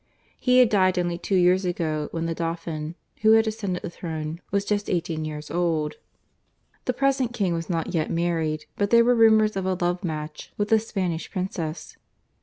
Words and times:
He 0.39 0.57
had 0.57 0.69
died 0.69 0.97
only 0.97 1.19
two 1.19 1.35
years 1.35 1.63
ago, 1.63 2.07
when 2.09 2.25
the 2.25 2.33
Dauphin, 2.33 2.95
who 3.21 3.33
had 3.33 3.45
ascended 3.45 3.83
the 3.83 3.89
throne, 3.91 4.41
was 4.49 4.65
just 4.65 4.89
eighteen 4.89 5.25
years 5.25 5.51
old. 5.51 5.97
The 6.85 6.93
present 6.93 7.33
King 7.33 7.53
was 7.53 7.69
not 7.69 7.93
yet 7.93 8.09
married, 8.09 8.65
but 8.77 8.89
there 8.89 9.05
were 9.05 9.13
rumours 9.13 9.55
of 9.55 9.67
a 9.67 9.77
love 9.79 10.03
match 10.03 10.51
with 10.57 10.71
a 10.71 10.79
Spanish 10.79 11.29
princess. 11.29 11.97